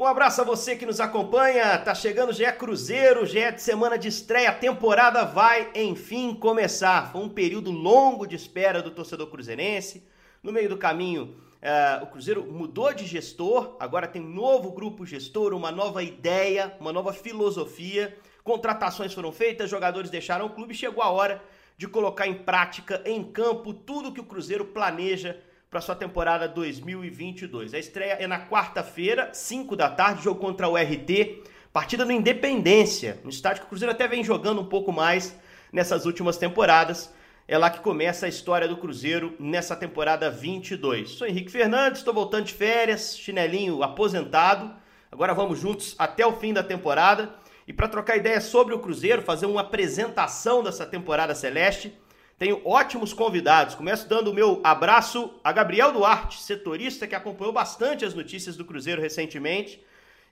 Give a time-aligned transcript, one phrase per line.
[0.00, 1.76] Um abraço a você que nos acompanha.
[1.76, 4.48] Tá chegando já é Cruzeiro, já é de semana de estreia.
[4.48, 7.12] A temporada vai, enfim, começar.
[7.12, 10.02] Foi um período longo de espera do torcedor cruzeirense.
[10.42, 13.76] No meio do caminho, uh, o Cruzeiro mudou de gestor.
[13.78, 18.16] Agora tem um novo grupo gestor, uma nova ideia, uma nova filosofia.
[18.42, 20.72] Contratações foram feitas, jogadores deixaram o clube.
[20.72, 21.42] Chegou a hora
[21.76, 25.38] de colocar em prática, em campo, tudo que o Cruzeiro planeja
[25.70, 27.74] para sua temporada 2022.
[27.74, 33.20] A estreia é na quarta-feira, 5 da tarde, jogo contra o RT, partida no Independência,
[33.22, 35.38] no estádio que o Cruzeiro até vem jogando um pouco mais
[35.72, 37.14] nessas últimas temporadas.
[37.46, 41.10] É lá que começa a história do Cruzeiro nessa temporada 22.
[41.10, 44.74] Sou Henrique Fernandes, estou voltando de férias, chinelinho aposentado.
[45.10, 47.32] Agora vamos juntos até o fim da temporada.
[47.64, 51.96] E para trocar ideias sobre o Cruzeiro, fazer uma apresentação dessa temporada celeste,
[52.40, 53.74] tenho ótimos convidados.
[53.74, 58.64] Começo dando o meu abraço a Gabriel Duarte, setorista que acompanhou bastante as notícias do
[58.64, 59.84] Cruzeiro recentemente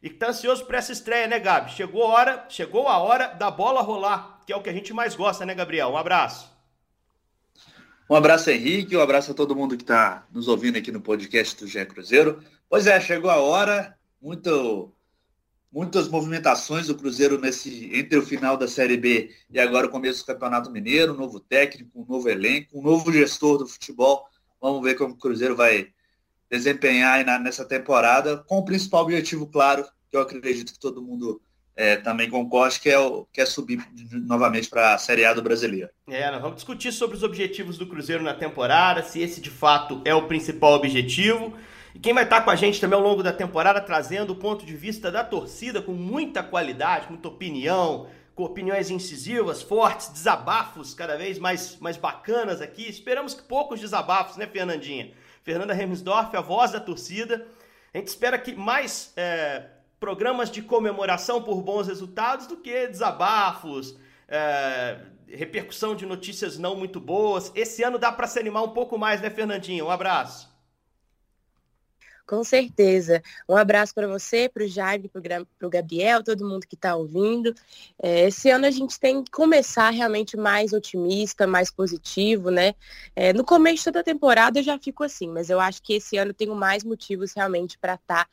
[0.03, 1.71] e que está ansioso para essa estreia, né, Gabi?
[1.71, 4.91] Chegou a hora, chegou a hora da bola rolar, que é o que a gente
[4.95, 5.91] mais gosta, né, Gabriel?
[5.91, 6.51] Um abraço.
[8.09, 11.63] Um abraço, Henrique, um abraço a todo mundo que está nos ouvindo aqui no podcast
[11.63, 12.43] do GE Cruzeiro.
[12.71, 14.91] Pois é, chegou a hora, muito
[15.73, 20.21] muitas movimentações do Cruzeiro nesse entre o final da Série B e agora o começo
[20.23, 24.27] do Campeonato Mineiro, um novo técnico, um novo elenco, um novo gestor do futebol.
[24.61, 25.89] Vamos ver como o Cruzeiro vai
[26.51, 31.41] desempenhar na, nessa temporada, com o principal objetivo, claro, que eu acredito que todo mundo
[31.77, 33.81] é, também concorde, que é, o, que é subir
[34.13, 35.91] novamente para a Série A do Brasileiro.
[36.09, 40.01] É, nós vamos discutir sobre os objetivos do Cruzeiro na temporada, se esse de fato
[40.05, 41.55] é o principal objetivo.
[41.99, 44.65] E quem vai estar com a gente também ao longo da temporada trazendo o ponto
[44.65, 51.17] de vista da torcida com muita qualidade, muita opinião, com opiniões incisivas, fortes, desabafos cada
[51.17, 52.89] vez mais, mais bacanas aqui.
[52.89, 55.11] Esperamos que poucos desabafos, né, Fernandinha?
[55.43, 57.45] Fernanda Remsdorf, a voz da torcida.
[57.93, 59.65] A gente espera que mais é,
[59.99, 63.99] programas de comemoração por bons resultados do que desabafos,
[64.29, 67.51] é, repercussão de notícias não muito boas.
[67.57, 69.85] Esse ano dá para se animar um pouco mais, né, Fernandinha?
[69.85, 70.48] Um abraço.
[72.29, 73.23] Com certeza.
[73.49, 77.55] Um abraço para você, para o Jaime, para o Gabriel, todo mundo que está ouvindo.
[78.03, 82.75] É, esse ano a gente tem que começar realmente mais otimista, mais positivo, né?
[83.17, 86.35] É, no começo da temporada eu já fico assim, mas eu acho que esse ano
[86.35, 88.31] tenho mais motivos realmente para estar tá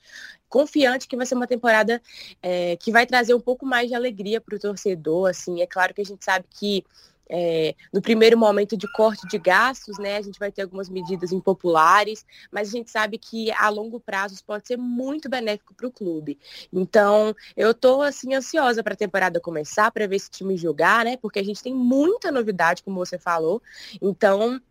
[0.50, 2.02] confiante que vai ser uma temporada
[2.44, 5.30] é, que vai trazer um pouco mais de alegria para o torcedor.
[5.30, 6.84] Assim, é claro que a gente sabe que
[7.30, 11.32] é, no primeiro momento de corte de gastos, né, a gente vai ter algumas medidas
[11.32, 15.92] impopulares, mas a gente sabe que a longo prazo pode ser muito benéfico para o
[15.92, 16.38] clube.
[16.72, 21.18] Então, eu estou assim ansiosa para a temporada começar, para ver esse time jogar, né,
[21.18, 23.62] porque a gente tem muita novidade, como você falou.
[24.02, 24.62] Então,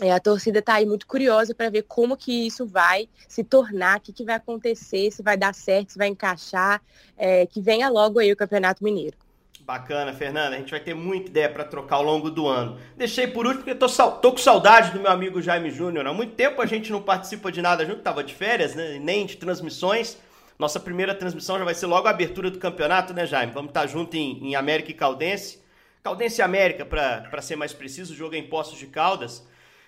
[0.00, 3.98] é, a torcida está aí muito curiosa para ver como que isso vai se tornar,
[3.98, 6.82] o que, que vai acontecer, se vai dar certo, se vai encaixar,
[7.16, 9.16] é, que venha logo aí o Campeonato Mineiro.
[9.64, 10.56] Bacana, Fernanda.
[10.56, 12.78] A gente vai ter muita ideia para trocar ao longo do ano.
[12.96, 16.06] Deixei por último porque tô, tô com saudade do meu amigo Jaime Júnior.
[16.06, 18.98] Há muito tempo a gente não participa de nada junto, tava de férias, né?
[18.98, 20.18] Nem de transmissões.
[20.58, 23.52] Nossa primeira transmissão já vai ser logo a abertura do campeonato, né, Jaime?
[23.52, 25.62] Vamos estar tá junto em, em América e Caldense.
[26.02, 29.46] Caldense e América, para ser mais preciso, o jogo é em Poços de Caldas.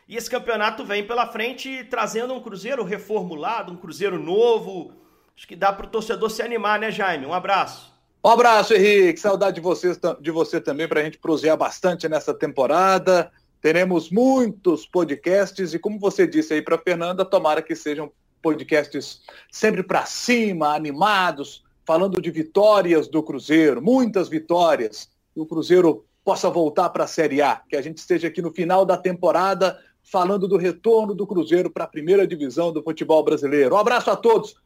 [0.08, 4.92] E esse campeonato vem pela frente trazendo um Cruzeiro reformulado, um Cruzeiro novo.
[5.36, 7.26] Acho que dá para o torcedor se animar, né, Jaime?
[7.26, 7.93] Um abraço.
[8.24, 9.20] Um abraço, Henrique.
[9.20, 13.30] Saudade de você, de você também para a gente prosear bastante nessa temporada.
[13.60, 19.20] Teremos muitos podcasts e, como você disse aí para Fernanda, tomara que sejam podcasts
[19.52, 25.10] sempre para cima, animados, falando de vitórias do Cruzeiro, muitas vitórias.
[25.36, 28.54] E o Cruzeiro possa voltar para a Série A, que a gente esteja aqui no
[28.54, 33.74] final da temporada falando do retorno do Cruzeiro para a primeira divisão do futebol brasileiro.
[33.74, 34.56] Um abraço a todos.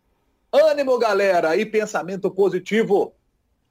[0.53, 3.18] Ânimo, galera, e pensamento positivo.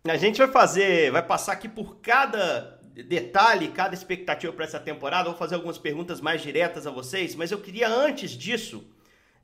[0.09, 5.29] A gente vai fazer, vai passar aqui por cada detalhe, cada expectativa para essa temporada.
[5.29, 8.87] Vou fazer algumas perguntas mais diretas a vocês, mas eu queria antes disso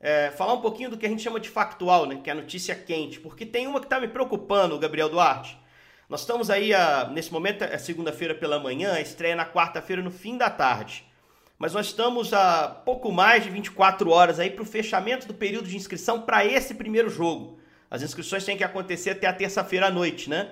[0.00, 2.20] é, falar um pouquinho do que a gente chama de factual, né?
[2.22, 5.58] Que é a notícia quente, porque tem uma que está me preocupando, Gabriel Duarte.
[6.08, 10.36] Nós estamos aí, a, nesse momento, é segunda-feira pela manhã, estreia na quarta-feira no fim
[10.38, 11.04] da tarde.
[11.58, 15.68] Mas nós estamos a pouco mais de 24 horas aí para o fechamento do período
[15.68, 17.58] de inscrição para esse primeiro jogo.
[17.94, 20.50] As inscrições têm que acontecer até a terça-feira à noite, né?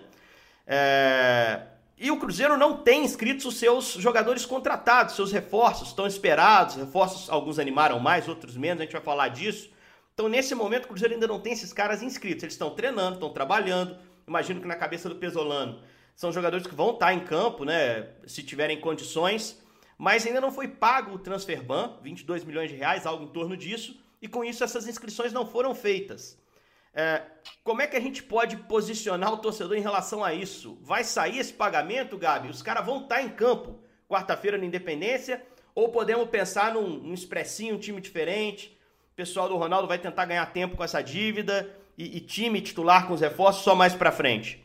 [0.65, 1.62] É...
[1.99, 7.29] E o Cruzeiro não tem inscritos os seus jogadores contratados, seus reforços estão esperados, reforços
[7.29, 9.71] alguns animaram mais, outros menos, a gente vai falar disso.
[10.15, 12.44] Então, nesse momento, o Cruzeiro ainda não tem esses caras inscritos.
[12.44, 13.97] Eles estão treinando, estão trabalhando.
[14.25, 15.81] Imagino que na cabeça do Pesolano
[16.15, 18.06] são jogadores que vão estar em campo, né?
[18.25, 19.61] Se tiverem condições.
[19.99, 24.00] Mas ainda não foi pago o transferban, 22 milhões de reais, algo em torno disso.
[24.21, 26.41] E com isso, essas inscrições não foram feitas.
[26.94, 27.23] É,
[27.65, 30.79] como é que a gente pode posicionar o torcedor em relação a isso?
[30.83, 32.49] Vai sair esse pagamento, Gabi?
[32.49, 35.43] Os caras vão estar tá em campo quarta-feira na Independência?
[35.75, 38.79] Ou podemos pensar num, num expressinho, um time diferente?
[39.12, 43.06] O pessoal do Ronaldo vai tentar ganhar tempo com essa dívida e, e time titular
[43.06, 44.62] com os reforços só mais para frente?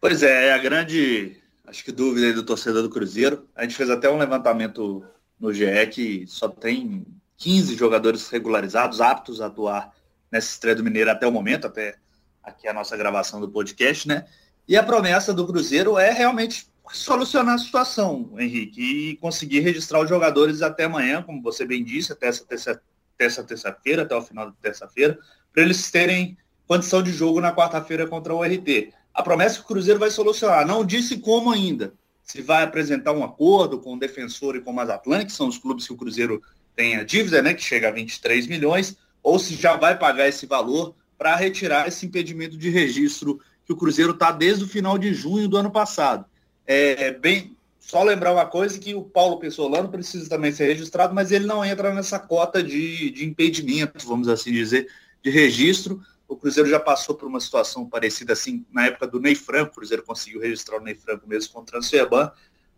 [0.00, 3.48] Pois é, é a grande, acho que dúvida do torcedor do Cruzeiro.
[3.54, 5.04] A gente fez até um levantamento
[5.40, 7.06] no GE que só tem
[7.38, 9.93] 15 jogadores regularizados, aptos a atuar
[10.34, 11.94] nessa estreia do Mineiro até o momento, até
[12.42, 14.24] aqui a nossa gravação do podcast, né?
[14.66, 20.08] E a promessa do Cruzeiro é realmente solucionar a situação, Henrique, e conseguir registrar os
[20.08, 22.82] jogadores até amanhã, como você bem disse, até essa terça-feira,
[23.16, 23.70] terça
[24.02, 25.16] até o final da terça-feira,
[25.52, 26.36] para eles terem
[26.66, 28.92] condição de jogo na quarta-feira contra o RT.
[29.14, 30.66] A promessa é que o Cruzeiro vai solucionar.
[30.66, 31.94] Não disse como ainda.
[32.24, 35.58] Se vai apresentar um acordo com o Defensor e com o Mazatlan, que são os
[35.58, 36.42] clubes que o Cruzeiro
[36.74, 40.44] tem a dívida, né, que chega a 23 milhões, ou se já vai pagar esse
[40.44, 45.14] valor para retirar esse impedimento de registro que o Cruzeiro está desde o final de
[45.14, 46.26] junho do ano passado.
[46.66, 51.32] É bem, só lembrar uma coisa que o Paulo Pessolano precisa também ser registrado, mas
[51.32, 54.88] ele não entra nessa cota de, de impedimento, vamos assim dizer,
[55.22, 56.02] de registro.
[56.28, 59.74] O Cruzeiro já passou por uma situação parecida assim na época do Ney Franco, o
[59.76, 62.30] Cruzeiro conseguiu registrar o Ney Franco mesmo com o Transferban,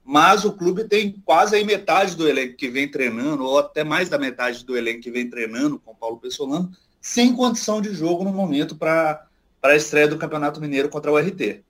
[0.06, 4.08] mas o clube tem quase aí metade do elenco que vem treinando, ou até mais
[4.08, 6.70] da metade do elenco que vem treinando com o Paulo Pessolano,
[7.00, 9.26] sem condição de jogo no momento para
[9.60, 11.60] a estreia do Campeonato Mineiro contra o RT.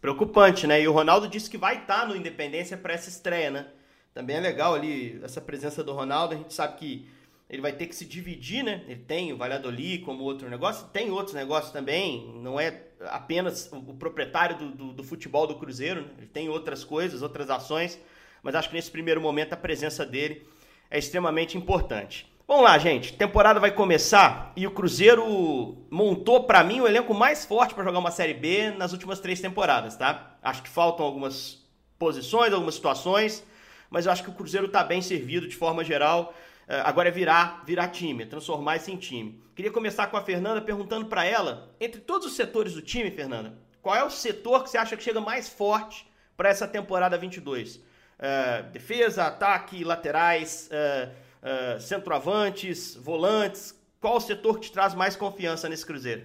[0.00, 0.82] Preocupante, né?
[0.82, 3.66] E o Ronaldo disse que vai estar tá no Independência para essa estreia, né?
[4.12, 6.34] Também é legal ali essa presença do Ronaldo.
[6.34, 7.08] A gente sabe que
[7.48, 8.82] ele vai ter que se dividir, né?
[8.88, 12.34] Ele tem o Valladolid como outro negócio, tem outros negócios também.
[12.42, 16.08] Não é apenas o proprietário do, do, do futebol do Cruzeiro, né?
[16.18, 17.98] ele tem outras coisas, outras ações.
[18.42, 20.46] Mas acho que nesse primeiro momento a presença dele
[20.90, 22.30] é extremamente importante.
[22.46, 23.12] Vamos lá, gente.
[23.12, 27.98] Temporada vai começar e o Cruzeiro montou para mim o elenco mais forte para jogar
[27.98, 30.36] uma Série B nas últimas três temporadas, tá?
[30.40, 31.66] Acho que faltam algumas
[31.98, 33.44] posições, algumas situações,
[33.90, 36.32] mas eu acho que o Cruzeiro está bem servido de forma geral.
[36.68, 39.42] Eh, agora é virar, virar time, é transformar esse em time.
[39.54, 43.54] Queria começar com a Fernanda perguntando para ela, entre todos os setores do time, Fernanda,
[43.80, 47.76] qual é o setor que você acha que chega mais forte para essa temporada 22?
[47.76, 47.82] Uh,
[48.18, 50.68] eh, defesa, ataque, laterais.
[50.72, 53.74] Uh, uh, centroavantes, volantes?
[54.00, 56.24] Qual o setor que te traz mais confiança nesse Cruzeiro?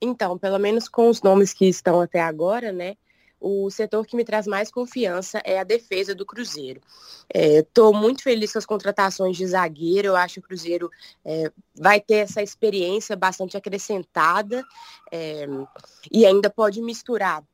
[0.00, 2.96] Então, pelo menos com os nomes que estão até agora, né?
[3.40, 6.80] O setor que me traz mais confiança é a defesa do Cruzeiro.
[7.32, 10.08] Estou é, muito feliz com as contratações de zagueiro.
[10.08, 10.90] Eu acho que o Cruzeiro
[11.24, 14.64] é, vai ter essa experiência bastante acrescentada
[15.12, 15.46] é,
[16.10, 17.44] e ainda pode misturar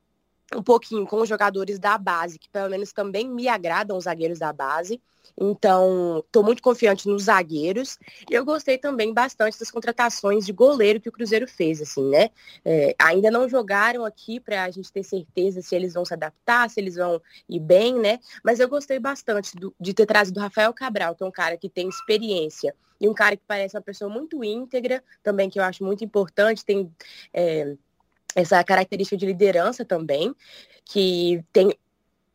[0.55, 4.39] um pouquinho com os jogadores da base, que pelo menos também me agradam os zagueiros
[4.39, 5.01] da base.
[5.39, 7.99] Então, estou muito confiante nos zagueiros.
[8.31, 12.31] E eu gostei também bastante das contratações de goleiro que o Cruzeiro fez, assim, né?
[12.65, 16.69] É, ainda não jogaram aqui para a gente ter certeza se eles vão se adaptar,
[16.69, 18.21] se eles vão ir bem, né?
[18.45, 21.57] Mas eu gostei bastante do, de ter trazido o Rafael Cabral, que é um cara
[21.57, 25.65] que tem experiência e um cara que parece uma pessoa muito íntegra, também que eu
[25.65, 26.91] acho muito importante, tem
[27.33, 27.77] é,
[28.35, 30.35] essa característica de liderança também,
[30.85, 31.77] que tem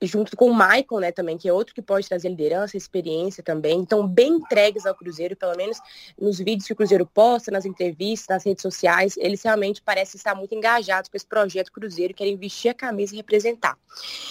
[0.02, 3.80] junto com o Michael, né, também, que é outro que pode trazer liderança, experiência também.
[3.80, 5.78] Então, bem entregues ao Cruzeiro, pelo menos
[6.18, 10.36] nos vídeos que o Cruzeiro posta, nas entrevistas, nas redes sociais, eles realmente parecem estar
[10.36, 13.78] muito engajados com esse projeto Cruzeiro, querem vestir a camisa e representar.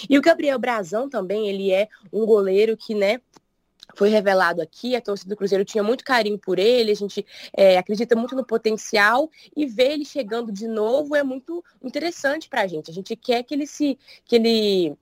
[0.08, 3.20] E o Gabriel Brazão também, ele é um goleiro que, né,
[3.98, 7.76] foi revelado aqui, a torcida do Cruzeiro tinha muito carinho por ele, a gente é,
[7.76, 12.66] acredita muito no potencial e ver ele chegando de novo é muito interessante para a
[12.68, 12.92] gente.
[12.92, 14.96] A gente quer que ele se que ele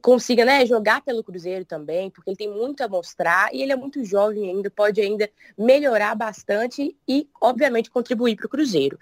[0.00, 3.76] consiga né, jogar pelo Cruzeiro também, porque ele tem muito a mostrar e ele é
[3.76, 8.98] muito jovem ainda, pode ainda melhorar bastante e, obviamente, contribuir para o Cruzeiro.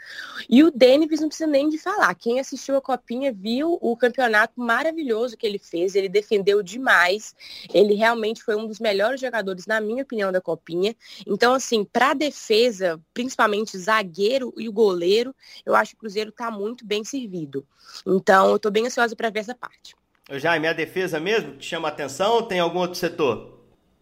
[0.49, 2.15] E o Denis não precisa nem de falar.
[2.15, 7.35] Quem assistiu a Copinha viu o campeonato maravilhoso que ele fez, ele defendeu demais,
[7.73, 10.95] ele realmente foi um dos melhores jogadores, na minha opinião, da Copinha.
[11.27, 15.35] Então, assim, para a defesa, principalmente zagueiro e o goleiro,
[15.65, 17.67] eu acho que o Cruzeiro está muito bem servido.
[18.07, 19.95] Então, eu estou bem ansiosa para ver essa parte.
[20.31, 23.59] Jaime, a defesa mesmo te chama atenção ou tem algum outro setor?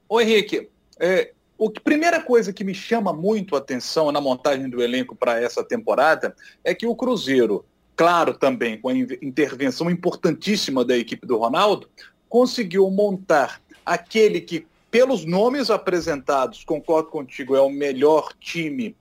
[0.08, 4.68] Ô Henrique, é, o que, primeira coisa que me chama muito a atenção na montagem
[4.68, 7.64] do elenco para essa temporada é que o Cruzeiro,
[7.96, 11.88] claro também com a intervenção importantíssima da equipe do Ronaldo,
[12.28, 18.94] conseguiu montar aquele que, pelos nomes apresentados, concordo contigo, é o melhor time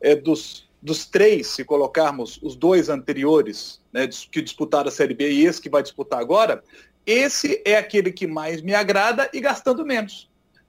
[0.00, 5.32] é, dos dos três, se colocarmos os dois anteriores, né, que disputaram a Série B
[5.32, 6.62] e esse que vai disputar agora,
[7.06, 10.28] esse é aquele que mais me agrada e gastando menos.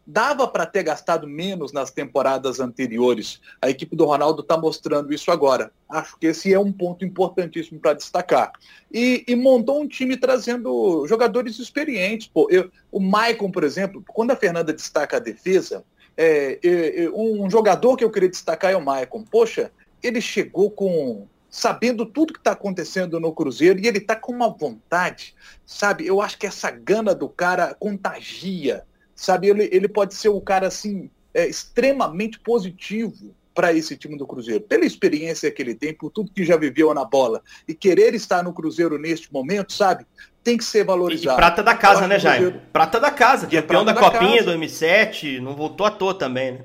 [0.09, 3.41] dava para ter gastado menos nas temporadas anteriores.
[3.61, 5.69] A equipe do Ronaldo está mostrando isso agora.
[5.89, 8.53] Acho que esse é um ponto importantíssimo para destacar.
[8.89, 12.29] E, e, montou um time trazendo jogadores experientes.
[12.33, 15.83] Pô, eu, o Maicon, por exemplo, quando a Fernanda destaca a defesa,
[16.15, 19.25] é, é, é, um jogador que eu queria destacar é o Maicon.
[19.25, 24.31] Poxa, ele chegou com sabendo tudo que está acontecendo no Cruzeiro e ele está com
[24.31, 25.33] uma vontade,
[25.65, 26.05] sabe?
[26.05, 28.83] Eu acho que essa gana do cara contagia
[29.17, 29.49] sabe?
[29.49, 34.61] Ele, ele pode ser o cara assim é, extremamente positivo para esse time do Cruzeiro,
[34.61, 38.43] pela experiência que ele tem, por tudo que já viveu na bola e querer estar
[38.43, 40.05] no Cruzeiro neste momento, sabe?
[40.43, 41.37] Tem que ser valorizado.
[41.37, 42.45] E, prata da casa, né, Jaime?
[42.45, 42.65] Cruzeiro...
[42.71, 44.45] Prata da casa, é campeão da, da Copinha casa.
[44.45, 46.59] 2007, não voltou à toa também, né?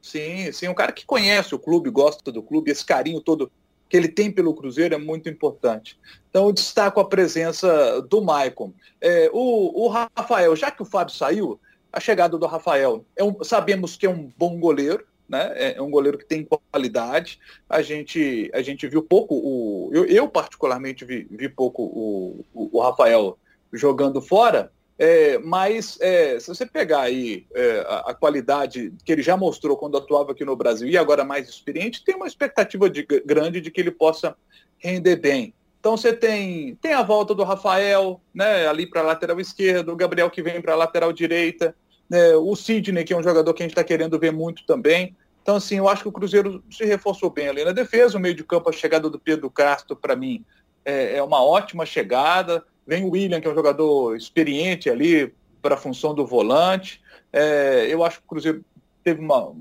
[0.00, 3.52] Sim, sim, um cara que conhece o clube, gosta do clube, esse carinho todo
[3.88, 5.98] que ele tem pelo Cruzeiro é muito importante.
[6.28, 8.72] Então, eu destaco a presença do Maicon.
[9.00, 11.58] É, o, o Rafael, já que o Fábio saiu,
[11.92, 13.04] a chegada do Rafael.
[13.16, 15.52] É um, sabemos que é um bom goleiro, né?
[15.54, 17.38] É, é um goleiro que tem qualidade.
[17.68, 22.78] A gente, a gente viu pouco, o, eu, eu particularmente vi, vi pouco o, o,
[22.78, 23.38] o, Rafael
[23.72, 29.22] jogando fora, é, mas é, se você pegar aí é, a, a, qualidade que ele
[29.22, 33.06] já mostrou quando atuava aqui no Brasil e agora mais experiente, tem uma expectativa de,
[33.24, 34.36] grande de que ele possa
[34.78, 35.54] render bem.
[35.78, 39.96] Então você tem, tem a volta do Rafael, né, ali para a lateral esquerda, o
[39.96, 41.74] Gabriel que vem para a lateral direita,
[42.10, 45.16] né, o Sidney, que é um jogador que a gente está querendo ver muito também.
[45.42, 48.34] Então, assim, eu acho que o Cruzeiro se reforçou bem ali na defesa, o meio
[48.34, 50.44] de campo, a chegada do Pedro Castro, para mim,
[50.84, 52.64] é, é, uma ótima chegada.
[52.88, 55.30] Vem o William, que é um jogador experiente ali
[55.60, 57.02] para a função do volante.
[57.30, 58.64] É, eu acho que o Cruzeiro
[59.04, 59.54] teve uma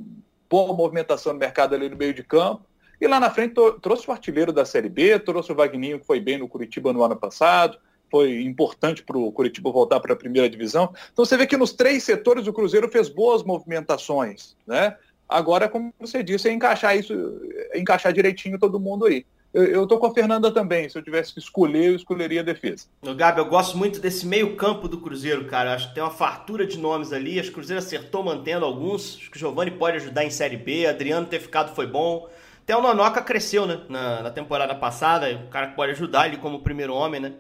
[0.50, 2.64] boa movimentação no mercado ali no meio de campo.
[3.02, 6.22] E lá na frente trouxe o artilheiro da Série B, trouxe o Vagninho, que foi
[6.22, 7.78] bem no Curitiba no ano passado,
[8.10, 10.94] foi importante para o Curitiba voltar para a primeira divisão.
[11.12, 14.96] Então você vê que nos três setores o Cruzeiro fez boas movimentações, né?
[15.28, 17.42] Agora, como você disse, é encaixar isso,
[17.74, 19.26] é encaixar direitinho todo mundo aí.
[19.58, 20.88] Eu, eu tô com a Fernanda também.
[20.88, 22.86] Se eu tivesse que escolher, eu escolheria a defesa.
[23.16, 25.74] Gabi, eu gosto muito desse meio campo do Cruzeiro, cara.
[25.74, 27.40] Acho que tem uma fartura de nomes ali.
[27.40, 29.18] Acho que o Cruzeiro acertou mantendo alguns.
[29.18, 30.86] Acho que o Giovani pode ajudar em Série B.
[30.86, 32.30] Adriano ter ficado foi bom.
[32.62, 33.82] Até o Nonoca cresceu, né?
[33.90, 35.28] Na, na temporada passada.
[35.48, 37.34] O cara pode ajudar ele como primeiro homem, né?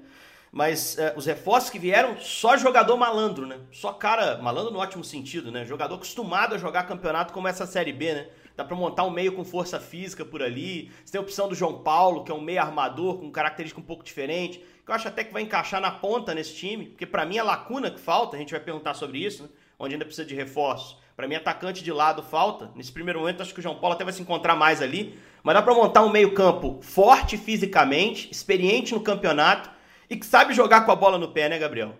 [0.52, 3.58] Mas é, os reforços que vieram, só jogador malandro, né?
[3.72, 5.64] Só cara, malandro no ótimo sentido, né?
[5.66, 8.28] Jogador acostumado a jogar campeonato como essa Série B, né?
[8.58, 10.92] Dá pra montar um meio com força física por ali.
[11.06, 13.84] Você tem a opção do João Paulo, que é um meio armador com característica um
[13.84, 14.60] pouco diferente.
[14.84, 16.88] Que eu acho até que vai encaixar na ponta nesse time.
[16.88, 19.50] Porque para mim a lacuna que falta, a gente vai perguntar sobre isso, né?
[19.80, 22.72] Onde ainda precisa de reforços para mim, atacante de lado falta.
[22.76, 25.18] Nesse primeiro momento, acho que o João Paulo até vai se encontrar mais ali.
[25.42, 29.68] Mas dá para montar um meio-campo forte fisicamente, experiente no campeonato
[30.08, 31.96] e que sabe jogar com a bola no pé, né, Gabriel?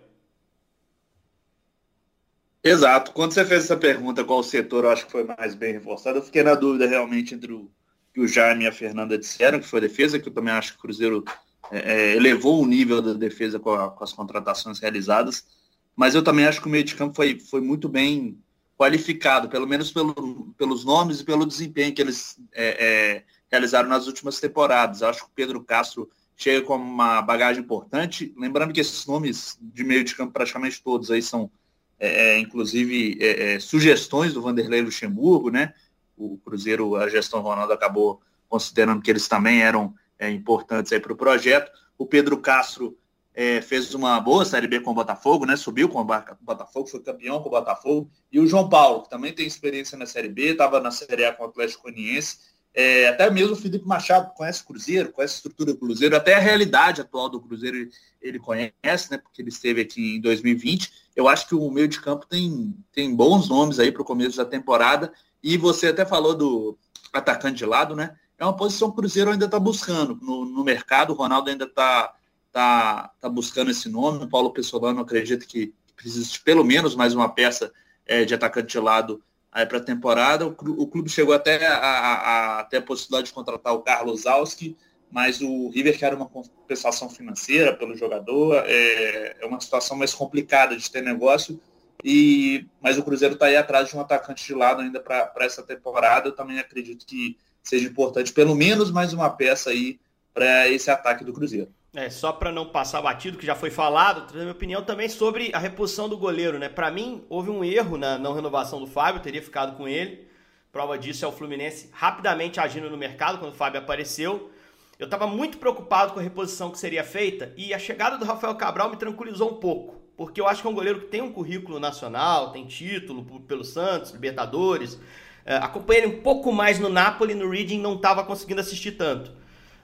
[2.62, 3.12] Exato.
[3.12, 6.22] Quando você fez essa pergunta, qual setor eu acho que foi mais bem reforçado, eu
[6.22, 7.70] fiquei na dúvida realmente entre o
[8.12, 10.78] que o Jaime e a Fernanda disseram, que foi defesa, que eu também acho que
[10.78, 11.24] o Cruzeiro
[11.70, 15.46] é, é elevou o nível da defesa com, a, com, as contratações realizadas.
[15.94, 18.38] Mas eu também acho que o meio de campo foi, foi muito bem
[18.76, 24.06] qualificado, pelo menos pelo, pelos nomes e pelo desempenho que eles é, é, realizaram nas
[24.06, 25.02] últimas temporadas.
[25.02, 28.32] acho que o Pedro Castro chega com uma bagagem importante.
[28.36, 31.50] Lembrando que esses nomes de meio de campo, praticamente todos aí são,
[31.98, 35.74] é, é inclusive, é, é, sugestões do Vanderlei Luxemburgo, né?
[36.16, 41.16] O Cruzeiro, a gestão Ronaldo acabou considerando que eles também eram importantes aí para o
[41.16, 41.70] projeto.
[41.96, 42.96] O Pedro Castro
[43.34, 45.54] é, fez uma boa Série B com o Botafogo, né?
[45.54, 46.04] Subiu com o
[46.40, 48.10] Botafogo, foi campeão com o Botafogo.
[48.32, 51.32] E o João Paulo, que também tem experiência na Série B, estava na Série A
[51.32, 52.38] com o Atlético Goianiense.
[52.80, 56.34] É, até mesmo o Felipe Machado conhece o Cruzeiro, conhece a estrutura do Cruzeiro, até
[56.36, 57.90] a realidade atual do Cruzeiro
[58.22, 59.18] ele, conhece, né?
[59.18, 60.92] Porque ele esteve aqui em 2020.
[61.16, 64.36] Eu acho que o meio de campo tem, tem bons nomes aí para o começo
[64.36, 65.12] da temporada.
[65.42, 66.78] E você até falou do
[67.12, 68.16] atacante de lado, né?
[68.38, 71.12] É uma posição que o Cruzeiro ainda está buscando no, no mercado.
[71.12, 72.14] O Ronaldo ainda está
[72.46, 74.22] está tá buscando esse nome.
[74.22, 77.72] O Paulo Pessolano acredita que precisa de pelo menos mais uma peça
[78.06, 80.46] é, de atacante de lado para a temporada.
[80.46, 84.76] O, clube chegou até a, a, a, ter a possibilidade de contratar o Carlos Alski,
[85.10, 88.62] mas o River quer uma compensação financeira pelo jogador.
[88.66, 91.60] É, é uma situação mais complicada de ter negócio.
[92.04, 95.62] E, mas o Cruzeiro está aí atrás de um atacante de lado ainda para essa
[95.62, 96.28] temporada.
[96.28, 99.98] Eu também acredito que seja importante pelo menos mais uma peça aí
[100.32, 101.72] para esse ataque do Cruzeiro.
[101.94, 105.50] É, só para não passar batido, que já foi falado, trazer minha opinião também sobre
[105.54, 106.68] a reposição do goleiro, né?
[106.68, 110.28] Para mim, houve um erro na não renovação do Fábio, teria ficado com ele.
[110.70, 114.50] Prova disso é o Fluminense rapidamente agindo no mercado quando o Fábio apareceu.
[114.98, 118.54] Eu estava muito preocupado com a reposição que seria feita e a chegada do Rafael
[118.56, 119.96] Cabral me tranquilizou um pouco.
[120.16, 123.64] porque eu acho que é um goleiro que tem um currículo nacional, tem título pelo
[123.64, 124.98] Santos, Libertadores.
[125.46, 129.32] É, acompanhei ele um pouco mais no Napoli, no Reading não estava conseguindo assistir tanto.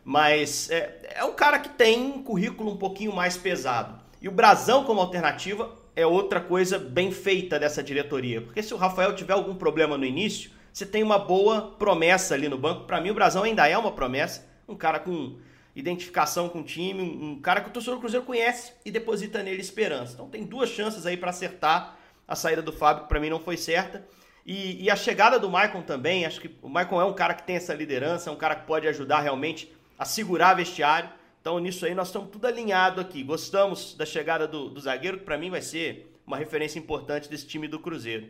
[0.05, 3.99] Mas é, é um cara que tem um currículo um pouquinho mais pesado.
[4.21, 8.43] E o Brasão como alternativa é outra coisa bem feita dessa diretoria.
[8.43, 12.49] Porque se o Rafael tiver algum problema no início, você tem uma boa promessa ali
[12.49, 12.85] no banco.
[12.85, 14.47] Para mim, o Brasão ainda é uma promessa.
[14.69, 15.37] Um cara com
[15.75, 19.61] identificação com o time, um cara que o torcedor do Cruzeiro conhece e deposita nele
[19.61, 20.15] esperança.
[20.15, 21.97] Então tem duas chances aí para acertar
[22.27, 24.05] a saída do Fábio, que para mim não foi certa.
[24.47, 27.43] E, e, a chegada do Maicon também, acho que o Maicon é um cara que
[27.43, 31.11] tem essa liderança, é um cara que pode ajudar realmente a segurar vestiário.
[31.41, 33.23] Então nisso aí nós estamos tudo alinhado aqui.
[33.23, 37.47] Gostamos da chegada do, do zagueiro, que para mim vai ser uma referência importante desse
[37.47, 38.29] time do Cruzeiro.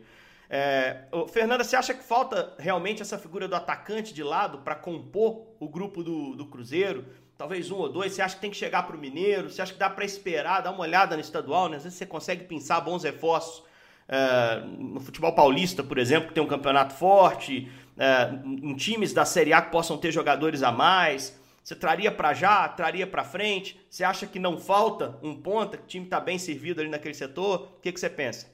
[0.49, 5.47] É, Fernanda, você acha que falta realmente essa figura do atacante de lado para compor
[5.59, 7.05] o grupo do, do Cruzeiro?
[7.37, 9.73] talvez um ou dois, você acha que tem que chegar para o Mineiro, você acha
[9.73, 11.77] que dá para esperar, dar uma olhada no estadual, né?
[11.77, 13.63] Às vezes você consegue pensar bons reforços
[14.07, 19.25] é, no futebol paulista, por exemplo, que tem um campeonato forte, é, em times da
[19.25, 21.39] Série A que possam ter jogadores a mais.
[21.65, 23.83] Você traria para já, traria para frente?
[23.89, 27.15] Você acha que não falta um ponta, que o time está bem servido ali naquele
[27.15, 27.69] setor?
[27.77, 28.45] O que, que você pensa?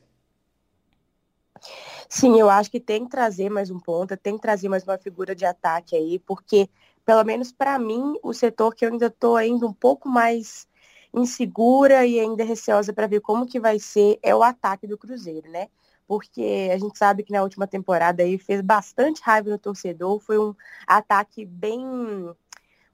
[2.08, 4.98] Sim, eu acho que tem que trazer mais um ponta, tem que trazer mais uma
[4.98, 6.70] figura de ataque aí, porque
[7.06, 10.65] pelo menos para mim, o setor que eu ainda estou ainda um pouco mais
[11.13, 15.51] insegura e ainda receosa para ver como que vai ser é o ataque do Cruzeiro,
[15.51, 15.68] né?
[16.08, 20.39] Porque a gente sabe que na última temporada aí fez bastante raiva no torcedor, foi
[20.39, 20.56] um
[20.88, 21.84] ataque bem,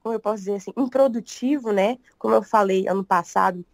[0.08, 1.98] como eu posso dizer assim, improdutivo, né?
[2.18, 3.66] Como eu falei ano passado,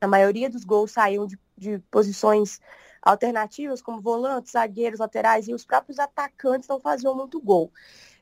[0.00, 2.58] a maioria dos gols saíam de, de posições
[3.02, 7.70] alternativas, como volantes, zagueiros, laterais, e os próprios atacantes não faziam muito gol.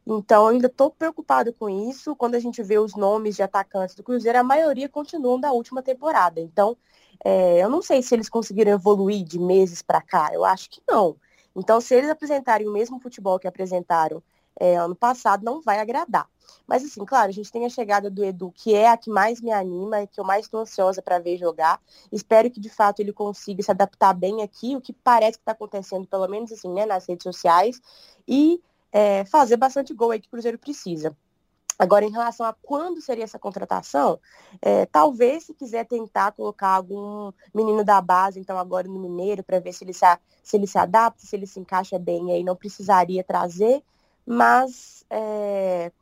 [0.05, 2.17] Então, ainda estou preocupado com isso.
[2.17, 5.85] Quando a gente vê os nomes de atacantes do Cruzeiro, a maioria continuam da última
[5.85, 6.41] temporada.
[6.41, 6.77] Então,
[7.25, 10.31] é, eu não sei se eles conseguiram evoluir de meses para cá.
[10.33, 11.15] Eu acho que não.
[11.55, 14.21] Então, se eles apresentarem o mesmo futebol que apresentaram
[14.59, 16.29] é, ano passado, não vai agradar.
[16.67, 19.41] Mas, assim, claro, a gente tem a chegada do Edu, que é a que mais
[19.41, 21.81] me anima, que eu mais estou ansiosa para ver jogar.
[22.11, 25.53] Espero que, de fato, ele consiga se adaptar bem aqui, o que parece que está
[25.53, 27.81] acontecendo, pelo menos assim, né, nas redes sociais.
[28.27, 28.63] E
[28.93, 31.17] é, fazer bastante gol aí que o Cruzeiro precisa.
[31.79, 34.21] Agora, em relação a quando seria essa contratação,
[34.61, 39.59] é, talvez se quiser tentar colocar algum menino da base, então agora no Mineiro, para
[39.59, 40.07] ver se ele se,
[40.45, 43.83] se ele se adapta, se ele se encaixa bem aí, não precisaria trazer,
[44.27, 45.93] mas é,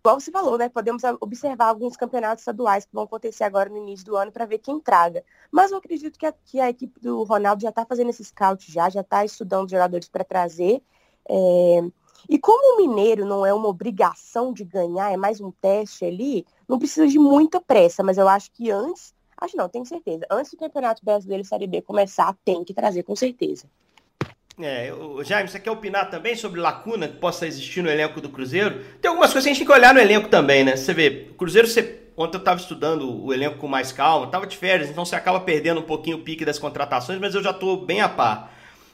[0.00, 0.68] igual você falou, né?
[0.68, 4.58] Podemos observar alguns campeonatos estaduais que vão acontecer agora no início do ano para ver
[4.58, 5.24] quem traga.
[5.50, 8.70] Mas eu acredito que a, que a equipe do Ronaldo já está fazendo esse scout
[8.70, 10.82] já, já está estudando jogadores para trazer.
[11.28, 11.82] É,
[12.28, 16.46] e como o mineiro não é uma obrigação de ganhar, é mais um teste ali,
[16.68, 20.50] não precisa de muita pressa, mas eu acho que antes, acho não, tenho certeza, antes
[20.50, 23.68] do Campeonato Brasileiro Série B começar, tem que trazer com certeza.
[24.60, 28.28] É, o Jaime, você quer opinar também sobre lacuna que possa existir no elenco do
[28.28, 28.84] Cruzeiro?
[29.00, 30.76] Tem algumas coisas que a gente tem que olhar no elenco também, né?
[30.76, 34.46] Você vê, o Cruzeiro, você, ontem eu estava estudando o elenco com mais calma, estava
[34.46, 37.50] de férias, então você acaba perdendo um pouquinho o pique das contratações, mas eu já
[37.50, 38.52] estou bem a par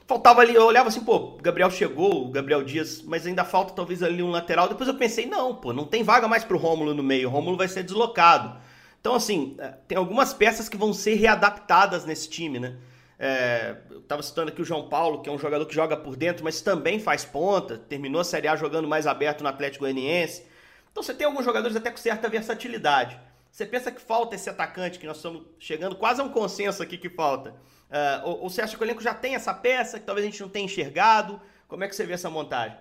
[0.09, 3.75] faltava ali, eu olhava assim, pô, o Gabriel chegou, o Gabriel Dias, mas ainda falta
[3.75, 4.67] talvez ali um lateral.
[4.67, 7.59] Depois eu pensei, não, pô, não tem vaga mais pro Rômulo no meio, o Rômulo
[7.59, 8.59] vai ser deslocado.
[8.99, 12.77] Então, assim, é, tem algumas peças que vão ser readaptadas nesse time, né?
[13.19, 16.15] É, eu tava citando aqui o João Paulo, que é um jogador que joga por
[16.15, 20.45] dentro, mas também faz ponta, terminou a Série A jogando mais aberto no Atlético Goianiense.
[20.93, 23.19] Então você tem alguns jogadores até com certa versatilidade.
[23.51, 26.97] Você pensa que falta esse atacante, que nós estamos chegando quase a um consenso aqui
[26.97, 27.51] que falta.
[27.51, 30.31] Uh, ou, ou, você acha que o elenco já tem essa peça que talvez a
[30.31, 31.41] gente não tenha enxergado?
[31.67, 32.77] Como é que você vê essa montagem?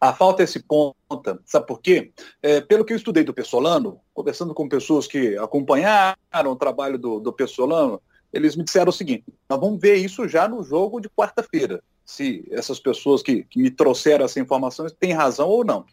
[0.00, 2.12] A falta esse ponta, sabe por quê?
[2.42, 7.18] É, pelo que eu estudei do Pessolano, conversando com pessoas que acompanharam o trabalho do,
[7.18, 8.00] do Pessolano,
[8.34, 12.46] eles me disseram o seguinte: nós vamos ver isso já no jogo de quarta-feira, se
[12.50, 15.86] essas pessoas que, que me trouxeram essa informação têm razão ou não.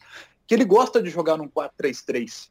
[0.47, 2.49] Que ele gosta de jogar num 4-3-3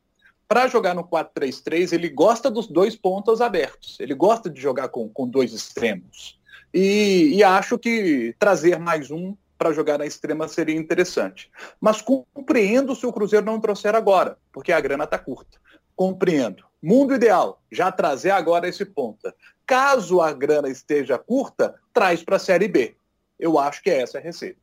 [0.51, 3.97] para jogar no 4-3-3, ele gosta dos dois pontos abertos.
[4.01, 6.41] Ele gosta de jogar com, com dois extremos.
[6.75, 11.49] E, e acho que trazer mais um para jogar na extrema seria interessante.
[11.81, 15.57] Mas compreendo se o Cruzeiro não trouxer agora, porque a grana está curta.
[15.95, 16.65] Compreendo.
[16.83, 19.33] Mundo ideal, já trazer agora esse ponta.
[19.71, 22.97] Caso a grana esteja curta, traz para a Série B.
[23.39, 24.59] Eu acho que é essa a receita.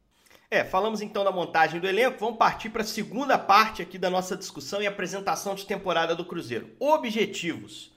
[0.52, 4.10] É, falamos então da montagem do elenco, vamos partir para a segunda parte aqui da
[4.10, 6.72] nossa discussão e apresentação de temporada do Cruzeiro.
[6.78, 7.96] Objetivos.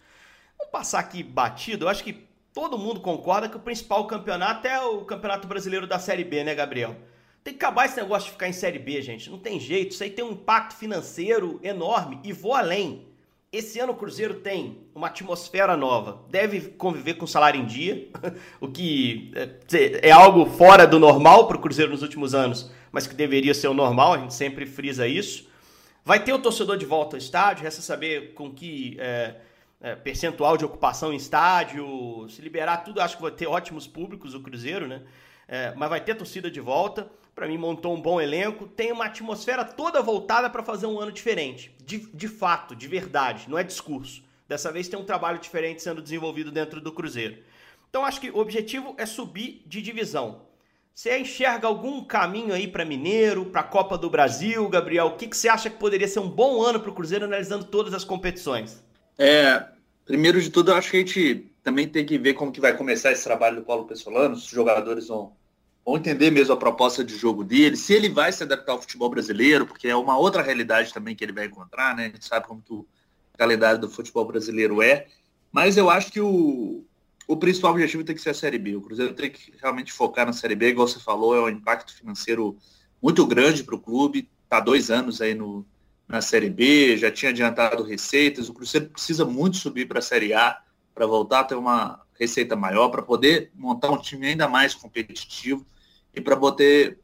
[0.57, 4.81] Vamos passar aqui batido, eu acho que todo mundo concorda que o principal campeonato é
[4.81, 6.95] o Campeonato Brasileiro da Série B, né, Gabriel?
[7.43, 9.29] Tem que acabar esse negócio de ficar em Série B, gente.
[9.29, 9.95] Não tem jeito.
[9.95, 12.21] Isso aí tem um impacto financeiro enorme.
[12.23, 13.10] E vou além.
[13.53, 18.09] Esse ano o Cruzeiro tem uma atmosfera nova, deve conviver com salário em dia,
[18.61, 23.07] o que é, é algo fora do normal para o Cruzeiro nos últimos anos, mas
[23.07, 25.49] que deveria ser o normal, a gente sempre frisa isso.
[26.05, 29.35] Vai ter o torcedor de volta ao estádio, resta saber com que é,
[29.81, 34.33] é, percentual de ocupação em estádio, se liberar tudo, acho que vai ter ótimos públicos
[34.33, 35.03] o Cruzeiro, né?
[35.49, 37.11] É, mas vai ter torcida de volta.
[37.35, 38.67] Para mim, montou um bom elenco.
[38.67, 41.75] Tem uma atmosfera toda voltada para fazer um ano diferente.
[41.85, 44.23] De, de fato, de verdade, não é discurso.
[44.49, 47.39] Dessa vez tem um trabalho diferente sendo desenvolvido dentro do Cruzeiro.
[47.89, 50.43] Então, acho que o objetivo é subir de divisão.
[50.95, 55.07] Você enxerga algum caminho aí para Mineiro, para a Copa do Brasil, Gabriel?
[55.07, 57.65] O que, que você acha que poderia ser um bom ano para o Cruzeiro analisando
[57.65, 58.83] todas as competições?
[59.17, 59.65] É,
[60.05, 62.77] primeiro de tudo, eu acho que a gente também tem que ver como que vai
[62.77, 65.33] começar esse trabalho do Paulo Pessolano, os jogadores vão
[65.91, 69.11] vão entender mesmo a proposta de jogo dele, se ele vai se adaptar ao futebol
[69.11, 72.07] brasileiro, porque é uma outra realidade também que ele vai encontrar, né?
[72.07, 72.87] A gente sabe como o
[73.37, 75.09] calendário do futebol brasileiro é.
[75.51, 76.85] Mas eu acho que o,
[77.27, 78.77] o principal objetivo tem que ser a Série B.
[78.77, 81.93] O Cruzeiro tem que realmente focar na Série B, igual você falou, é um impacto
[81.93, 82.57] financeiro
[83.03, 84.31] muito grande para o clube.
[84.45, 85.67] Está dois anos aí no,
[86.07, 88.49] na Série B, já tinha adiantado receitas.
[88.49, 90.57] O Cruzeiro precisa muito subir para a Série A
[90.95, 95.67] para voltar a ter uma receita maior, para poder montar um time ainda mais competitivo
[96.15, 96.99] e para poder,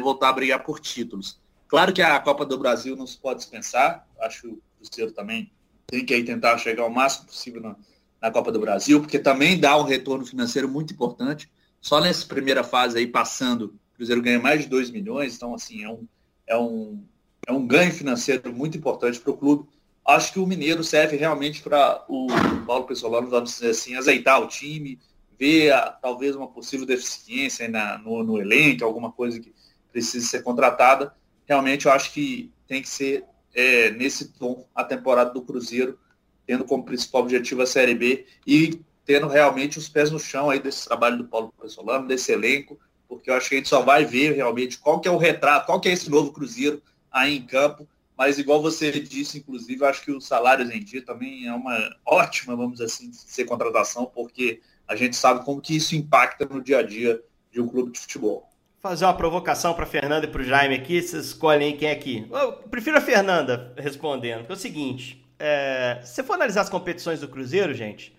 [0.00, 1.38] voltar a brigar por títulos.
[1.68, 5.50] Claro que a Copa do Brasil não se pode dispensar, acho que o Cruzeiro também
[5.86, 7.76] tem que tentar chegar o máximo possível na,
[8.20, 11.50] na Copa do Brasil, porque também dá um retorno financeiro muito importante.
[11.80, 15.84] Só nessa primeira fase aí, passando, o Cruzeiro ganha mais de 2 milhões, então assim,
[15.84, 16.06] é um,
[16.46, 17.04] é um,
[17.46, 19.68] é um ganho financeiro muito importante para o clube.
[20.04, 22.28] Acho que o Mineiro serve realmente para o
[22.64, 25.00] Paulo Pessolano, vamos dizer assim, azeitar o time,
[25.38, 29.54] ver a, talvez uma possível deficiência na, no, no, elenco, alguma coisa que
[29.92, 31.14] precise ser contratada,
[31.46, 35.98] realmente eu acho que tem que ser é, nesse tom a temporada do Cruzeiro,
[36.46, 40.58] tendo como principal objetivo a Série B e tendo realmente os pés no chão aí
[40.58, 44.04] desse trabalho do Paulo Pessolano, desse elenco, porque eu acho que a gente só vai
[44.04, 47.46] ver realmente qual que é o retrato, qual que é esse novo Cruzeiro aí em
[47.46, 51.52] campo, mas igual você disse, inclusive, eu acho que os salários em dia também é
[51.52, 56.62] uma ótima, vamos assim, ser contratação, porque a gente sabe como que isso impacta no
[56.62, 57.20] dia a dia
[57.50, 58.48] de um clube de futebol.
[58.80, 62.26] Fazer uma provocação para Fernanda e para o Jaime aqui, vocês escolhem quem é aqui.
[62.30, 67.20] Eu prefiro a Fernanda respondendo, é o seguinte, é, se você for analisar as competições
[67.20, 68.16] do Cruzeiro, gente,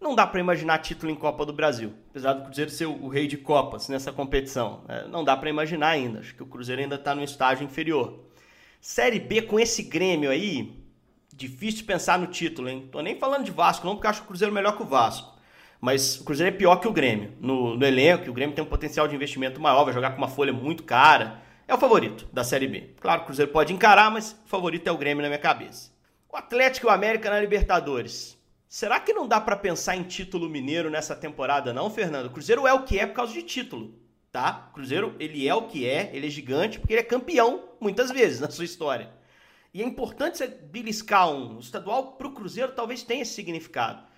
[0.00, 3.26] não dá para imaginar título em Copa do Brasil, apesar do Cruzeiro ser o, rei
[3.26, 4.82] de Copas nessa competição.
[4.88, 8.20] É, não dá para imaginar ainda, acho que o Cruzeiro ainda está no estágio inferior.
[8.80, 10.84] Série B com esse Grêmio aí,
[11.32, 12.88] difícil pensar no título, hein?
[12.92, 15.33] Tô nem falando de Vasco não, porque acho o Cruzeiro melhor que o Vasco.
[15.84, 17.34] Mas o Cruzeiro é pior que o Grêmio.
[17.38, 20.28] No, no elenco, o Grêmio tem um potencial de investimento maior, vai jogar com uma
[20.28, 21.42] folha muito cara.
[21.68, 22.94] É o favorito da Série B.
[22.98, 25.92] Claro o Cruzeiro pode encarar, mas o favorito é o Grêmio na minha cabeça.
[26.32, 28.34] O Atlético e o América na Libertadores.
[28.66, 32.28] Será que não dá para pensar em título mineiro nessa temporada não, Fernando?
[32.28, 33.94] O Cruzeiro é o que é por causa de título,
[34.32, 34.68] tá?
[34.70, 38.10] O Cruzeiro, ele é o que é, ele é gigante porque ele é campeão muitas
[38.10, 39.10] vezes na sua história.
[39.74, 44.13] E é importante você beliscar um estadual para o Cruzeiro talvez tenha esse significado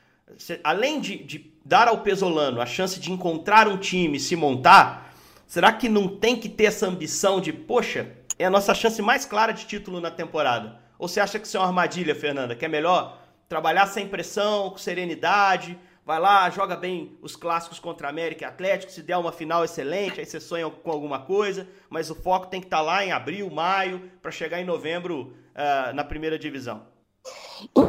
[0.62, 5.12] além de, de dar ao Pesolano a chance de encontrar um time, se montar,
[5.46, 9.24] será que não tem que ter essa ambição de, poxa, é a nossa chance mais
[9.24, 10.80] clara de título na temporada?
[10.98, 12.54] Ou você acha que isso é uma armadilha, Fernanda?
[12.54, 18.08] Que é melhor trabalhar sem pressão, com serenidade, vai lá, joga bem os clássicos contra
[18.08, 22.10] América e Atlético, se der uma final excelente, aí você sonha com alguma coisa, mas
[22.10, 25.94] o foco tem que estar tá lá em abril, maio, para chegar em novembro uh,
[25.94, 26.95] na primeira divisão.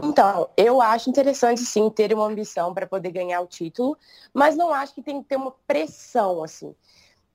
[0.03, 3.97] Então, eu acho interessante sim ter uma ambição para poder ganhar o título,
[4.33, 6.73] mas não acho que tem que ter uma pressão, assim.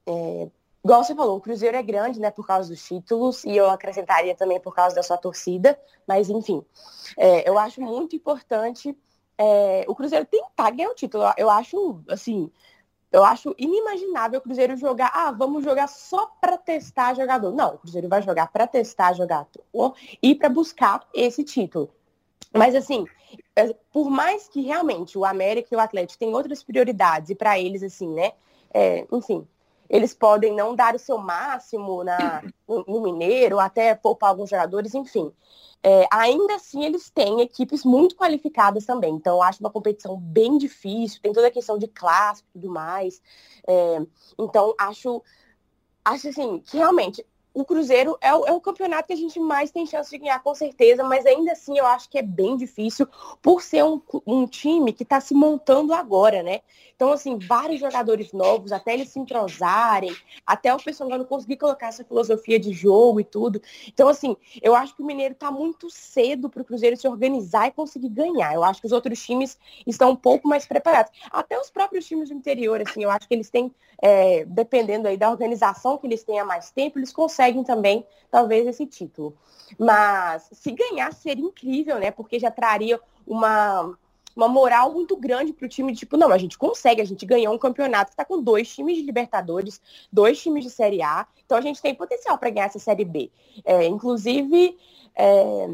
[0.07, 0.49] É,
[0.85, 4.35] igual você falou, o Cruzeiro é grande, né, por causa dos títulos, e eu acrescentaria
[4.35, 6.65] também por causa da sua torcida, mas enfim,
[7.17, 8.97] é, eu acho muito importante
[9.39, 11.25] é, o Cruzeiro tentar ganhar o título.
[11.37, 12.51] Eu acho, assim,
[13.11, 17.53] eu acho inimaginável o Cruzeiro jogar, ah, vamos jogar só para testar jogador.
[17.53, 21.91] Não, o Cruzeiro vai jogar para testar jogador e para buscar esse título.
[22.53, 23.07] Mas assim,
[23.57, 27.59] é, por mais que realmente o América e o Atlético têm outras prioridades e para
[27.59, 28.33] eles assim, né?
[28.73, 29.47] É, enfim,
[29.89, 34.95] eles podem não dar o seu máximo na, no, no Mineiro, até poupar alguns jogadores,
[34.95, 35.33] enfim
[35.83, 39.15] é, ainda assim eles têm equipes muito qualificadas também.
[39.15, 42.73] Então, eu acho uma competição bem difícil, tem toda a questão de clássico e tudo
[42.73, 43.21] mais.
[43.67, 43.99] É,
[44.39, 45.23] então, acho,
[46.05, 49.71] acho assim, que realmente o Cruzeiro é o, é o, campeonato que a gente mais
[49.71, 53.07] tem chance de ganhar, com certeza, mas ainda assim eu acho que é bem difícil
[53.41, 56.61] por ser um, um time que está se montando agora, né?
[57.03, 60.15] Então, assim, vários jogadores novos, até eles se entrosarem,
[60.47, 63.61] até o pessoal não conseguir colocar essa filosofia de jogo e tudo.
[63.89, 67.67] Então, assim, eu acho que o Mineiro está muito cedo para o Cruzeiro se organizar
[67.67, 68.55] e conseguir ganhar.
[68.55, 71.11] Eu acho que os outros times estão um pouco mais preparados.
[71.33, 75.17] Até os próprios times do interior, assim, eu acho que eles têm, é, dependendo aí
[75.17, 79.35] da organização que eles têm há mais tempo, eles conseguem também, talvez, esse título.
[79.79, 82.11] Mas se ganhar seria incrível, né?
[82.11, 83.97] Porque já traria uma
[84.35, 87.55] uma moral muito grande para o time, tipo, não, a gente consegue, a gente ganhou
[87.55, 91.57] um campeonato que está com dois times de Libertadores, dois times de Série A, então
[91.59, 93.31] a gente tem potencial para ganhar essa Série B.
[93.65, 94.77] É, inclusive,
[95.15, 95.69] é,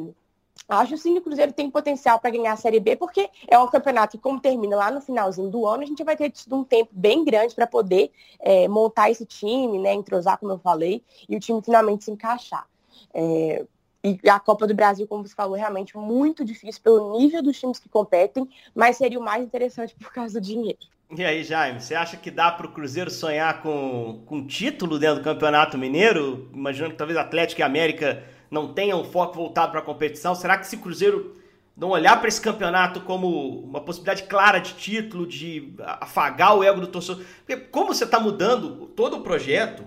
[0.69, 3.67] acho sim que o Cruzeiro tem potencial para ganhar a Série B, porque é um
[3.69, 6.65] campeonato que, como termina lá no finalzinho do ano, a gente vai ter tido um
[6.65, 11.37] tempo bem grande para poder é, montar esse time, né, entrosar, como eu falei, e
[11.37, 12.67] o time finalmente se encaixar.
[13.15, 13.65] É,
[14.05, 17.59] e a Copa do Brasil, como você falou, é realmente muito difícil pelo nível dos
[17.59, 20.79] times que competem, mas seria o mais interessante por causa do dinheiro.
[21.17, 25.17] E aí, Jaime, você acha que dá para o Cruzeiro sonhar com, com título dentro
[25.17, 26.51] do Campeonato Mineiro?
[26.53, 30.35] Imaginando que talvez Atlético e América não tenham foco voltado para a competição.
[30.35, 31.37] Será que se o Cruzeiro
[31.77, 36.81] não olhar para esse campeonato como uma possibilidade clara de título, de afagar o ego
[36.81, 37.25] do torcedor?
[37.47, 39.85] Porque como você está mudando todo o projeto,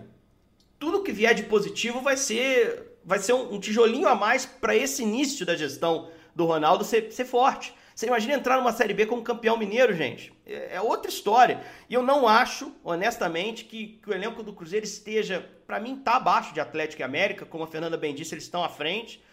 [0.80, 4.76] tudo que vier de positivo vai ser vai ser um, um tijolinho a mais para
[4.76, 7.74] esse início da gestão do Ronaldo ser, ser forte.
[7.96, 10.34] Você imagina entrar numa Série B como campeão mineiro, gente?
[10.46, 11.62] É, é outra história.
[11.90, 16.16] E eu não acho, honestamente, que, que o elenco do Cruzeiro esteja, para mim, tá
[16.16, 19.24] abaixo de Atlético e América, como a Fernanda bem disse, eles estão à frente.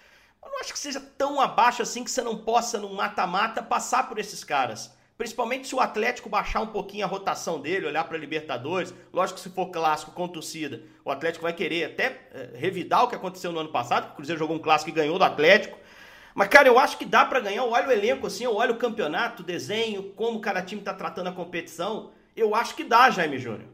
[0.42, 4.08] Eu não acho que seja tão abaixo assim que você não possa, no mata-mata, passar
[4.08, 4.96] por esses caras.
[5.16, 8.94] Principalmente se o Atlético baixar um pouquinho a rotação dele, olhar para Libertadores.
[9.12, 13.08] Lógico que se for clássico com torcida, o Atlético vai querer até é, revidar o
[13.08, 15.76] que aconteceu no ano passado, o Cruzeiro jogou um clássico e ganhou do Atlético.
[16.38, 17.62] Mas, cara, eu acho que dá para ganhar.
[17.62, 20.94] Eu olho o elenco assim, eu olho o campeonato, o desenho, como cada time está
[20.94, 22.12] tratando a competição.
[22.36, 23.66] Eu acho que dá, Jaime Júnior.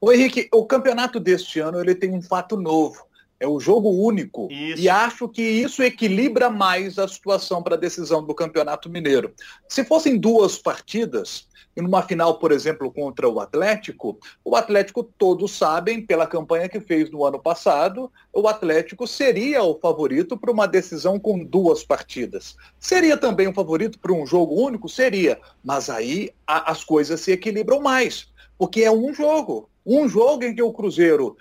[0.00, 3.04] Ô Henrique, o campeonato deste ano ele tem um fato novo.
[3.38, 4.48] É o jogo único.
[4.50, 4.82] Isso.
[4.82, 9.32] E acho que isso equilibra mais a situação para a decisão do Campeonato Mineiro.
[9.68, 11.46] Se fossem duas partidas,
[11.76, 16.80] e numa final, por exemplo, contra o Atlético, o Atlético, todos sabem, pela campanha que
[16.80, 22.56] fez no ano passado, o Atlético seria o favorito para uma decisão com duas partidas.
[22.80, 24.88] Seria também o favorito para um jogo único?
[24.88, 25.38] Seria.
[25.62, 28.28] Mas aí a, as coisas se equilibram mais.
[28.56, 29.68] Porque é um jogo.
[29.84, 31.36] Um jogo em que o Cruzeiro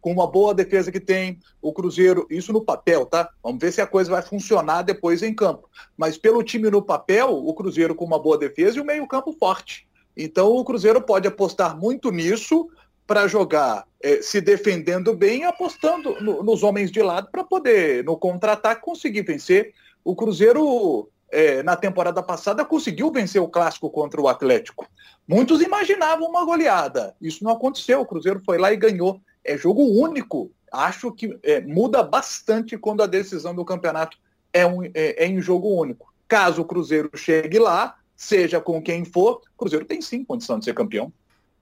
[0.00, 3.28] com uma boa defesa que tem, o Cruzeiro, isso no papel, tá?
[3.42, 5.68] Vamos ver se a coisa vai funcionar depois em campo.
[5.96, 9.86] Mas pelo time no papel, o Cruzeiro com uma boa defesa e o meio-campo forte.
[10.16, 12.68] Então o Cruzeiro pode apostar muito nisso
[13.06, 18.16] para jogar eh, se defendendo bem, apostando no, nos homens de lado para poder, no
[18.16, 19.74] contra-ataque, conseguir vencer.
[20.04, 24.86] O Cruzeiro, eh, na temporada passada, conseguiu vencer o clássico contra o Atlético.
[25.26, 27.14] Muitos imaginavam uma goleada.
[27.20, 28.00] Isso não aconteceu.
[28.00, 30.50] O Cruzeiro foi lá e ganhou é jogo único.
[30.72, 34.16] Acho que é, muda bastante quando a decisão do campeonato
[34.52, 36.12] é, um, é, é em jogo único.
[36.28, 40.64] Caso o Cruzeiro chegue lá, seja com quem for, o Cruzeiro tem sim condição de
[40.64, 41.12] ser campeão.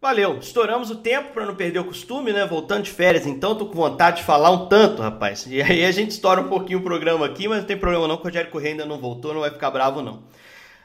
[0.01, 2.47] Valeu, estouramos o tempo para não perder o costume, né?
[2.47, 5.45] Voltando de férias, então, tô com vontade de falar um tanto, rapaz.
[5.49, 8.15] E aí a gente estoura um pouquinho o programa aqui, mas não tem problema não,
[8.15, 10.23] o Rogério Correia ainda não voltou, não vai ficar bravo não.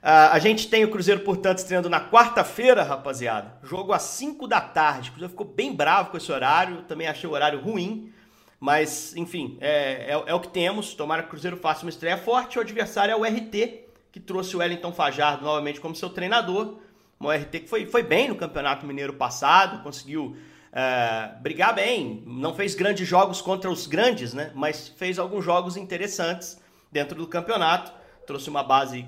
[0.04, 3.54] Uh, a gente tem o Cruzeiro, portanto, estreando na quarta-feira, rapaziada.
[3.64, 5.08] Jogo às 5 da tarde.
[5.08, 6.82] O Cruzeiro ficou bem bravo com esse horário.
[6.82, 8.12] Também achei o horário ruim.
[8.60, 10.94] Mas, enfim, é, é, é o que temos.
[10.94, 12.58] Tomara que o Cruzeiro faça uma estreia forte.
[12.58, 16.80] O adversário é o RT, que trouxe o Wellington Fajardo novamente como seu treinador.
[17.22, 20.36] Um RT que foi, foi bem no Campeonato Mineiro passado, conseguiu
[20.74, 22.22] é, brigar bem.
[22.28, 24.52] Não fez grandes jogos contra os grandes, né?
[24.54, 26.62] Mas fez alguns jogos interessantes
[26.92, 27.94] dentro do campeonato.
[28.28, 29.08] Trouxe uma base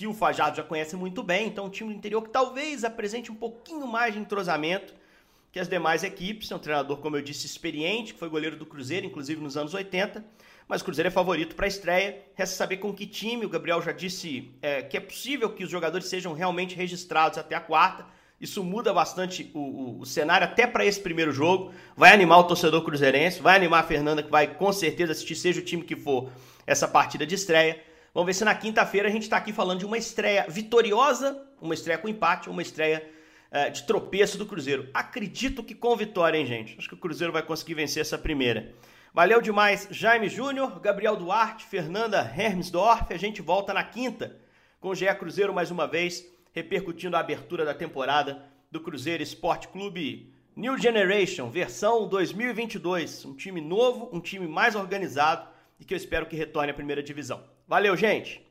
[0.00, 3.30] que o Fajardo já conhece muito bem, então um time do interior que talvez apresente
[3.30, 4.94] um pouquinho mais de entrosamento
[5.52, 6.50] que as demais equipes.
[6.50, 9.74] É um treinador, como eu disse, experiente, que foi goleiro do Cruzeiro, inclusive nos anos
[9.74, 10.24] 80,
[10.66, 12.22] mas o Cruzeiro é favorito para a estreia.
[12.34, 13.44] Resta saber com que time.
[13.44, 17.54] O Gabriel já disse é, que é possível que os jogadores sejam realmente registrados até
[17.54, 18.06] a quarta.
[18.40, 21.74] Isso muda bastante o, o, o cenário até para esse primeiro jogo.
[21.94, 25.60] Vai animar o torcedor cruzeirense, vai animar a Fernanda, que vai com certeza assistir, seja
[25.60, 26.30] o time que for,
[26.66, 27.89] essa partida de estreia.
[28.12, 31.74] Vamos ver se na quinta-feira a gente está aqui falando de uma estreia vitoriosa, uma
[31.74, 33.08] estreia com empate, uma estreia
[33.52, 34.90] uh, de tropeço do Cruzeiro.
[34.92, 36.76] Acredito que com vitória, hein, gente?
[36.76, 38.74] Acho que o Cruzeiro vai conseguir vencer essa primeira.
[39.14, 43.14] Valeu demais, Jaime Júnior, Gabriel Duarte, Fernanda Hermsdorf.
[43.14, 44.36] A gente volta na quinta
[44.80, 48.42] com o GE Cruzeiro mais uma vez, repercutindo a abertura da temporada
[48.72, 53.24] do Cruzeiro Esporte Clube New Generation, versão 2022.
[53.24, 57.02] Um time novo, um time mais organizado e que eu espero que retorne à primeira
[57.02, 57.44] divisão.
[57.70, 58.44] Valeu, gente!